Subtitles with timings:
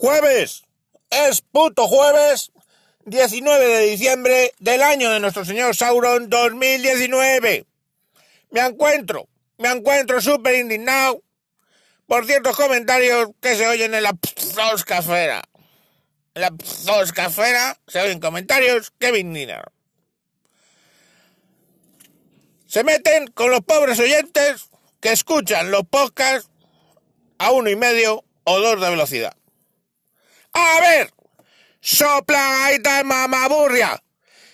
[0.00, 0.64] Jueves.
[1.10, 2.52] Es puto jueves
[3.04, 7.66] 19 de diciembre del año de nuestro señor Sauron 2019.
[8.50, 9.28] Me encuentro,
[9.58, 11.22] me encuentro súper indignado
[12.06, 15.42] por ciertos comentarios que se oyen en la psoscafera.
[16.32, 19.60] En la psoscafera se oyen comentarios que me indignan.
[22.64, 26.48] Se meten con los pobres oyentes que escuchan los podcasts
[27.36, 29.36] a uno y medio o dos de velocidad.
[30.52, 31.12] A ver,
[31.80, 34.02] sopla tal mamaburria.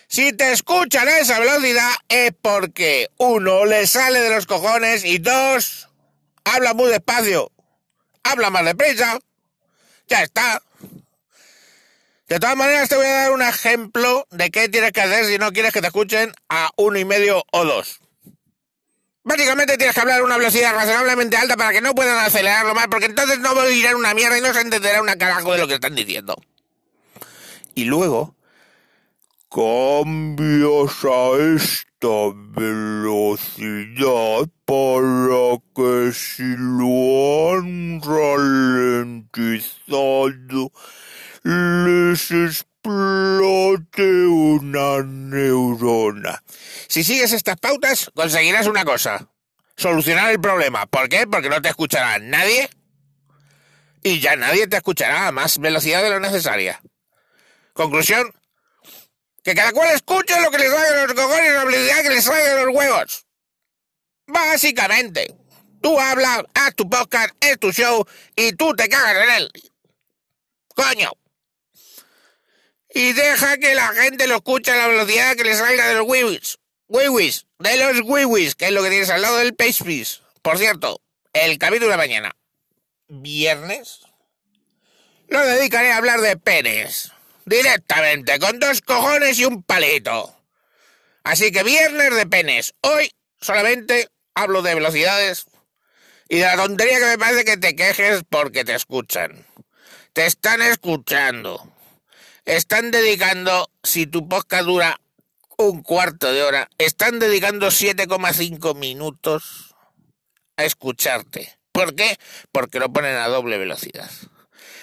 [0.07, 5.17] Si te escuchan a esa velocidad es porque uno le sale de los cojones y
[5.17, 5.89] dos
[6.45, 7.51] habla muy despacio,
[8.23, 9.19] habla más deprisa.
[10.07, 10.61] Ya está.
[12.27, 15.37] De todas maneras te voy a dar un ejemplo de qué tienes que hacer si
[15.37, 17.99] no quieres que te escuchen a uno y medio o dos.
[19.27, 22.87] Básicamente tienes que hablar a una velocidad razonablemente alta para que no puedan acelerarlo más,
[22.87, 25.73] porque entonces no oírán una mierda y no se entenderá una carajo de lo que
[25.73, 26.33] están diciendo.
[27.75, 28.37] Y luego
[29.51, 39.51] cambias a esta velocidad para que si lo han ralentizado
[41.43, 45.03] les explote una.
[46.87, 49.29] Si sigues estas pautas, conseguirás una cosa.
[49.75, 50.85] Solucionar el problema.
[50.85, 51.27] ¿Por qué?
[51.27, 52.69] Porque no te escuchará nadie
[54.03, 56.81] y ya nadie te escuchará a más velocidad de lo necesaria.
[57.73, 58.33] Conclusión.
[59.43, 62.21] Que cada cual escuche lo que le salga los cojones y la velocidad que le
[62.21, 63.25] salga los huevos.
[64.25, 65.35] Básicamente.
[65.81, 69.51] Tú hablas, haz tu podcast, es tu show y tú te cagas en él.
[70.75, 71.11] Coño
[72.97, 76.07] y deja que la gente lo escuche a la velocidad que le salga de los
[76.07, 76.57] wiwis.
[76.87, 79.83] Wiwis, de los wiwis, que es lo que tienes al lado del page
[80.41, 81.01] Por cierto,
[81.33, 82.35] el capítulo de mañana,
[83.07, 84.01] viernes,
[85.27, 87.11] lo dedicaré a hablar de penes.
[87.45, 90.35] Directamente, con dos cojones y un palito.
[91.23, 92.73] Así que viernes de penes.
[92.81, 95.45] Hoy solamente hablo de velocidades
[96.27, 99.45] y de la tontería que me parece que te quejes porque te escuchan.
[100.13, 101.73] Te están escuchando
[102.47, 105.01] están dedicando, si tu podcast dura
[105.57, 109.75] un cuarto de hora, están dedicando 7,5 minutos
[110.55, 111.57] a escucharte.
[111.71, 112.17] ¿Por qué?
[112.51, 114.09] Porque lo ponen a doble velocidad.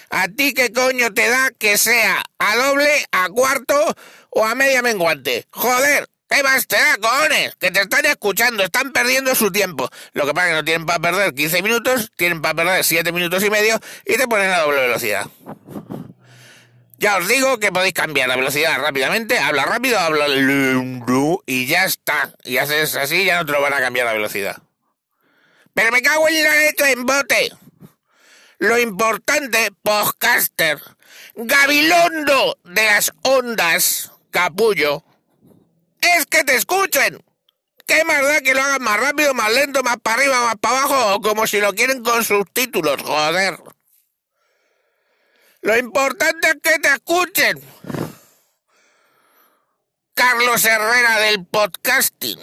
[0.09, 3.95] ¿A ti qué coño te da que sea a doble, a cuarto
[4.29, 5.47] o a media menguante?
[5.51, 7.55] Joder, ¿qué más te da, cojones?
[7.55, 9.89] Que te están escuchando, están perdiendo su tiempo.
[10.13, 13.11] Lo que pasa es que no tienen para perder 15 minutos, tienen para perder 7
[13.11, 15.25] minutos y medio y te ponen a doble velocidad.
[16.97, 20.27] Ya os digo que podéis cambiar la velocidad rápidamente, habla rápido, habla
[21.45, 22.33] y ya está.
[22.43, 24.57] Y haces así, ya no te lo van a cambiar la velocidad.
[25.73, 27.51] Pero me cago en la letra en bote.
[28.59, 30.79] Lo importante, podcaster,
[31.35, 35.03] gabilondo de las ondas, capullo,
[35.99, 37.21] es que te escuchen.
[37.85, 40.79] ¿Qué más da que lo hagan más rápido, más lento, más para arriba, más para
[40.79, 43.59] abajo, o como si lo quieren con subtítulos, joder?
[45.65, 47.59] Lo importante es que te escuchen.
[50.13, 52.39] Carlos Herrera del podcasting.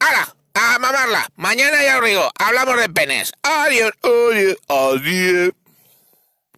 [0.00, 0.34] ¡Hala!
[0.54, 1.28] A mamarla.
[1.36, 3.32] Mañana ya os digo, hablamos de penes.
[3.42, 5.52] Adiós, adiós, adiós.